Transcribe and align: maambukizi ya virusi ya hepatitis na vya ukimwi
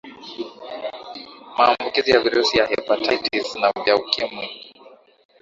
maambukizi 1.57 2.11
ya 2.11 2.19
virusi 2.19 2.57
ya 2.57 2.65
hepatitis 2.67 3.55
na 3.55 3.71
vya 3.83 3.95
ukimwi 3.95 4.45